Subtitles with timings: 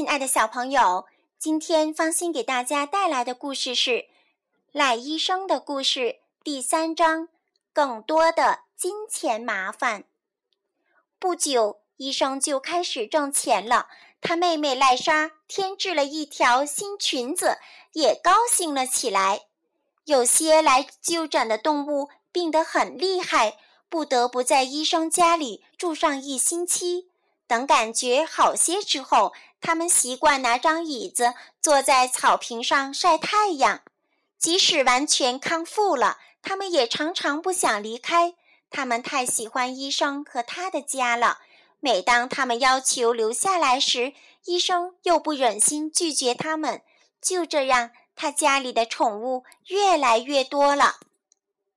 [0.00, 1.04] 亲爱的小朋友，
[1.38, 3.90] 今天芳心给大家带来的故事是
[4.72, 6.00] 《赖医生的故事》
[6.42, 7.28] 第三章：
[7.74, 10.04] 更多的金钱麻烦。
[11.18, 13.88] 不久，医生就开始挣钱了。
[14.22, 17.58] 他妹妹赖莎添置了一条新裙子，
[17.92, 19.48] 也高兴了起来。
[20.06, 23.58] 有些来就诊的动物病得很厉害，
[23.90, 27.10] 不得不在医生家里住上一星期。
[27.46, 33.82] 等感觉好些之后，他们习惯拿张椅子坐在草坪上晒太阳。
[34.38, 38.34] 即使完全康复了，他们也常常不想离开。
[38.70, 41.38] 他们太喜欢医生和他的家了。
[41.78, 46.82] 每当他们要求留下来时，医生又不忍心拒绝他们。
[47.20, 50.96] 就这样，他家里的宠物越来越多了。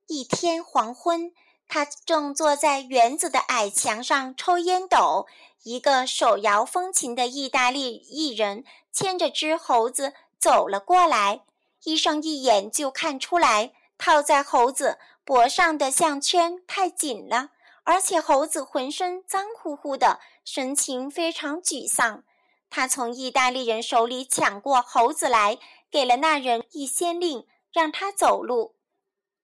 [0.06, 1.32] 一天黄昏。
[1.66, 5.26] 他正坐在园子的矮墙上抽烟斗。
[5.64, 11.40] 一个手摇风琴的意大利艺人牵着只猴子走了过来。
[11.84, 17.48] 医生一眼就看出来，套在猴子脖上的项圈太紧了，
[17.82, 22.24] 而且猴子浑身脏乎乎的，神情非常沮丧。
[22.68, 25.58] 他从意大利人手里抢过猴子来，
[25.90, 28.74] 给了那人一先令，让他走路。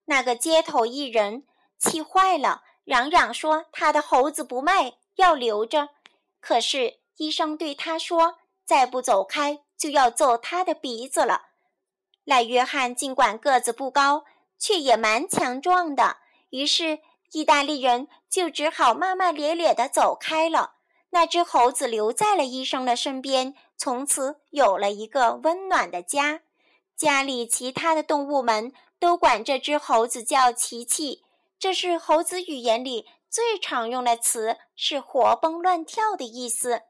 [0.05, 1.45] 那个街头艺人。
[1.81, 5.89] 气坏了，嚷嚷说：“他的猴子不卖，要留着。”
[6.39, 11.47] 可是医生对他说：“再不走开，就要揍他的鼻子了。”
[12.25, 14.25] 赖约翰尽管个子不高，
[14.59, 16.19] 却也蛮强壮的。
[16.51, 17.01] 于是
[17.33, 20.75] 意大利人就只好骂骂咧咧地走开了。
[21.11, 26.43] 那只猴子留在了医生的身边，从此有了一个温暖的家。
[26.97, 31.25] 家里其他的动物们都管这只猴子叫琪琪。
[31.61, 36.85] 这是猴子语言里最常用的词，是活蹦乱跳的意思。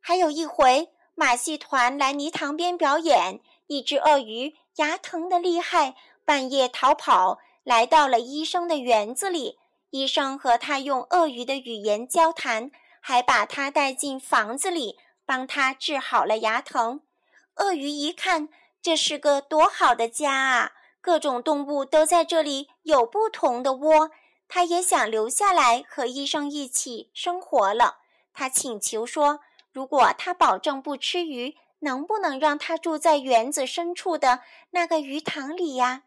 [0.00, 9.58] 还有一回，马戏团来泥塘边表演，一只鳄鱼牙疼得厉害，半夜逃跑，来到了医生的园子里。
[9.90, 17.02] 医生和他用鳄鱼的语言交谈，还把他带进房子里，帮他治好了牙疼。
[17.56, 18.48] 鳄鱼一看，
[18.80, 20.72] 这是个多好的家啊！
[21.04, 24.10] 各种动物都在这里有不同的窝，
[24.48, 27.98] 他也想留下来和医生一起生活了。
[28.32, 36.04] 他请求说：“如果他保证不吃鱼，能不能让他住在园子深处的那个鱼塘里呀？”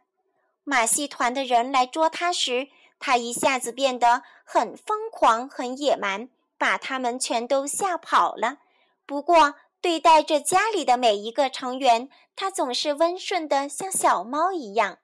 [0.66, 6.28] 马戏团的人来捉他时，他一下子变得很疯狂、很野蛮，
[6.58, 8.58] 把他们全都吓跑了。
[9.06, 9.54] 不过，
[9.88, 14.98] 对待着家里的每一个成员，他总是温顺的，像小猫一样。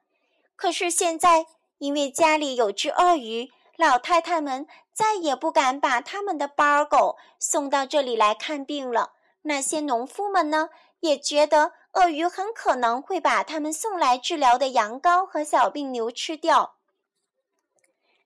[0.58, 1.46] 可是现在，
[1.78, 9.14] 因为家里有只鳄鱼，老太太们再也不敢把他们的巴尔狗送到这里来看病了。
[9.44, 10.68] 那些农夫们呢，
[11.00, 16.76] 也觉得鳄鱼很可能会把他们送来治疗的羊羔和小病牛吃掉。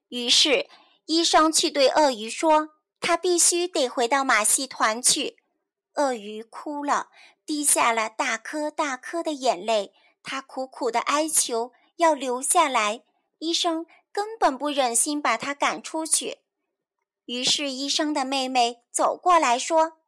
[0.08, 0.68] 于是，
[1.06, 2.70] 医生去对鳄鱼说
[3.00, 5.36] ：“他必须得回到马戏团去。”
[5.98, 7.08] 鳄鱼哭了，
[7.44, 9.92] 滴下了大颗大颗的眼泪。
[10.22, 13.02] 他苦苦的哀求要留下来，
[13.38, 16.38] 医生根本不忍心把他赶出去。
[17.24, 19.98] 于是，医生的妹妹走过来说：“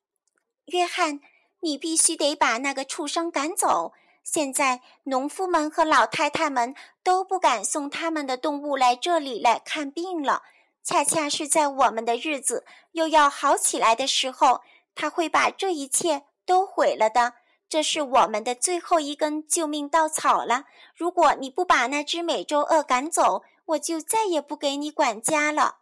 [0.66, 1.20] 约翰，
[1.60, 3.92] 你必须得把那个畜生赶走。
[4.22, 10.44] 现在，农夫们和老太太们都不敢送他们的动物来这里来看病了。
[10.84, 14.60] 恰恰是在我们的日子又要好起来的时候。”
[15.00, 17.32] 他会把这一切都毁了的，
[17.70, 20.66] 这是我们的最后一根救命稻草了。
[20.94, 25.78] 如果你不把那只美洲鳄赶走，我就再也不给你管家了。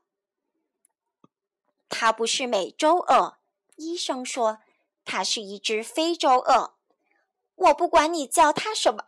[1.88, 3.38] 它不是美洲鳄，
[3.74, 4.60] 医生说，
[5.04, 6.74] 它是一只非洲鳄。
[7.56, 9.06] 我不管你叫它什么，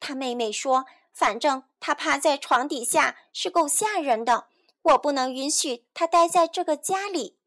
[0.00, 4.48] 他妹妹说，反正它趴在床底下是够吓人的。
[4.82, 7.37] 我不能允许它待在这个家里。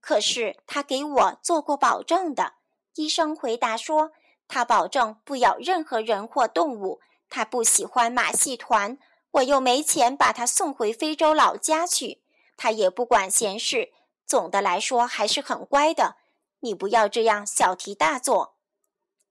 [0.00, 2.54] 可是他给我做过保证的，
[2.94, 4.12] 医生回答说，
[4.46, 7.00] 他保证不咬任何人或动物。
[7.28, 8.98] 他不喜欢马戏团，
[9.32, 12.22] 我又没钱把他送回非洲老家去。
[12.56, 13.92] 他也不管闲事，
[14.24, 16.16] 总的来说还是很乖的。
[16.60, 18.56] 你不要这样小题大做。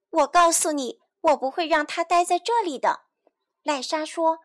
[0.10, 3.02] 我告诉你，我不会让他待在这里的。
[3.64, 4.40] 赖莎说，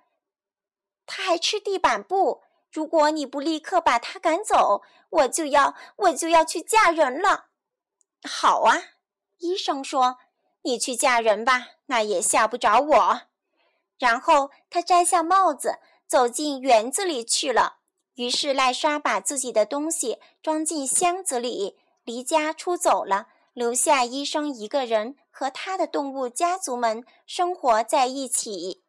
[1.05, 2.43] 他还吃地板布。
[2.73, 7.49] 如果你不立刻把他赶走，我就要我就要去嫁人了。
[8.25, 8.83] 好啊，
[9.39, 10.17] 医生说，
[10.63, 13.21] 你去嫁人吧，那也吓不着我。
[13.99, 17.81] 然后他摘下帽子，走进园子里去了。
[18.15, 23.29] 于是赖莎把自己的东西装进箱子里，离家出走了。
[23.55, 28.83] 留下医生一个人和他的动物家族们生活在一起。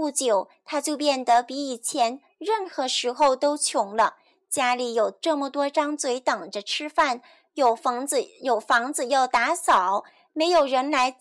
[0.00, 4.16] 不久，他就变得比以前任何时候都穷了。
[4.48, 7.20] 家里有这么多张嘴等着吃饭，
[7.52, 11.18] 有房子有房子要打扫，没有人来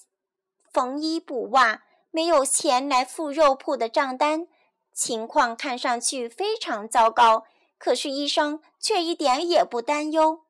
[0.71, 4.47] 缝衣补袜，没有钱来付肉铺的账单，
[4.93, 7.43] 情况看上去非常糟糕。
[7.77, 10.45] 可是医生却一点也不担忧。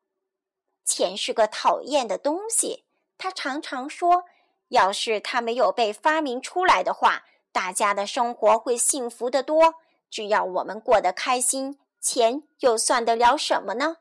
[0.86, 2.86] 钱是个讨厌的东西，
[3.18, 4.26] 他常常说，
[4.68, 7.24] 要是它没有被发明出来的话。
[7.52, 9.76] 大家的生活会幸福得多。
[10.10, 13.98] 只要我们过得开心，钱又算得了什么呢？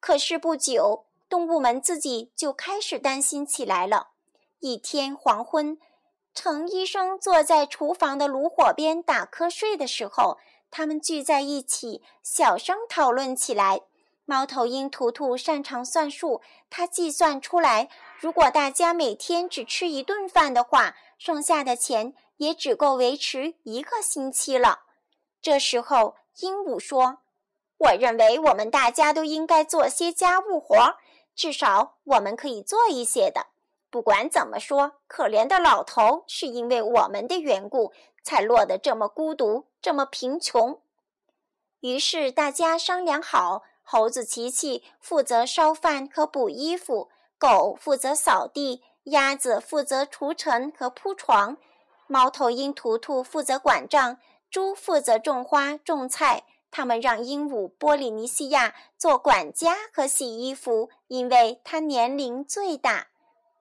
[0.00, 4.08] 可是不久，动物们自己就开始担心起来了。
[4.60, 5.78] 一天黄昏，
[6.34, 10.38] 程医生坐在厨房的炉火边打瞌睡的时候，
[10.70, 13.82] 他们聚在一起，小声讨论起来。
[14.24, 17.88] 猫头鹰图图擅长算数，他计算出来，
[18.20, 22.14] 如果大家每天只吃一顿饭的话，剩下的钱。
[22.38, 24.80] 也只够维持一个星期了。
[25.40, 27.18] 这时候，鹦鹉说
[27.78, 30.96] ：“我认为我们大家都应该做些家务活，
[31.36, 33.46] 至少我们可以做一些的。
[33.90, 37.92] 不管怎么说，可怜的老头是因为我们的缘故
[38.22, 40.80] 才落得这么孤独，这么贫穷。”
[41.80, 47.08] 于是大家商量好，猴子琪琪负责烧饭和补衣服，
[47.38, 51.56] 狗负责扫地，鸭子负责除尘和铺床。
[52.08, 54.18] 猫头鹰图图负责管账，
[54.50, 56.44] 猪负责种花种菜。
[56.70, 63.06] 他们让鹦鹉波利尼西亚做管家和洗衣服，因为它年龄最大。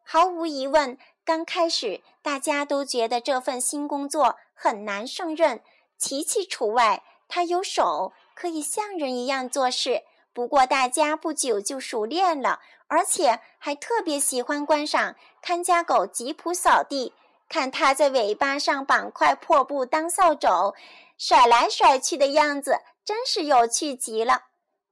[0.03, 5.61] 毫无疑问，刚开始大家都觉得这份新工作很难胜任，
[5.97, 7.03] 琪琪除外。
[7.29, 10.03] 他有手，可以像人一样做事。
[10.31, 17.13] 不过，大家不久就熟练了，而且还特别喜欢观赏看家狗吉普扫地。
[17.49, 20.75] 看它在尾巴上绑块破布当扫帚，
[21.17, 24.43] 甩来甩去的样子，真是有趣极了。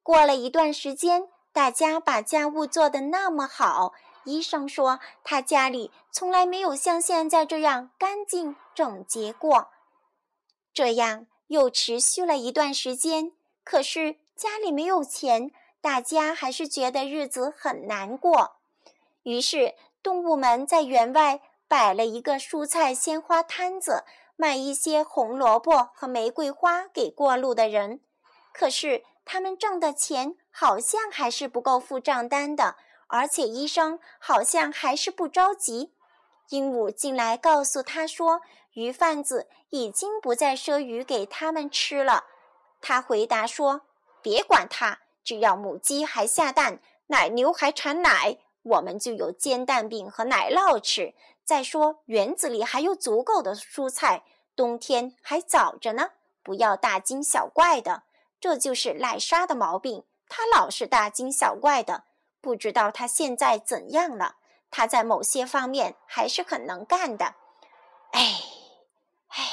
[0.02, 3.94] 过了一段时间，大家把家务做得那么好，
[4.24, 9.68] 医生说他家里从来没有像现在这样干净整洁过。
[10.74, 18.58] 这样又持续了一段时间，可是家里没有钱，大家还是觉得日子很难过。
[19.24, 21.42] 于是，动物们在园外。
[21.68, 24.04] 摆了一个蔬菜鲜花摊子，
[24.36, 28.02] 卖一些红萝卜和玫瑰花给过路的人。
[28.54, 32.76] 可是他们挣的钱好像还是不够付账单的，
[33.08, 35.94] 而且医生好像还是不着急。
[36.50, 38.42] 鹦鹉进来告诉他说，
[38.74, 42.26] 鱼贩子已经不再赊鱼给他们吃了。
[42.82, 43.82] 他回答说
[44.22, 51.14] ：“别管它，只要母鸡还下蛋，奶牛还产奶，我们就有煎蛋饼和奶酪吃。”
[51.46, 54.24] 再说，园子里还有足够的蔬菜，
[54.56, 56.10] 冬天还早着呢。
[56.42, 58.04] 不要大惊小怪的，
[58.40, 60.04] 这就是赖莎的毛病。
[60.28, 62.06] 她老是大惊小怪的，
[62.42, 64.38] 不知道她现在怎样了。
[64.72, 67.36] 她在某些方面还是很能干的。
[68.12, 68.22] 哎，
[69.30, 69.44] 哎。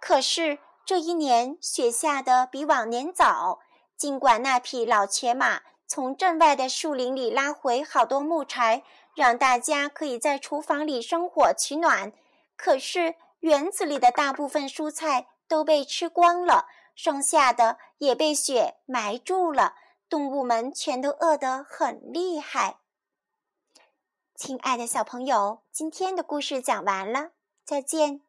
[0.00, 3.60] 可是这一年雪下的比往年早，
[3.96, 8.82] 尽管那匹老瘸马从镇外的树林里拉回好多木柴。
[9.16, 12.12] 让大家可以在厨房里生火取暖，
[12.54, 19.74] 可是园子里的大部分蔬菜都被吃光了，剩下的也被雪埋住了，
[20.10, 22.76] 动物们全都饿得很厉害。
[24.34, 27.30] 亲爱的小朋友，今天的故事讲完了，
[27.64, 28.20] 再见。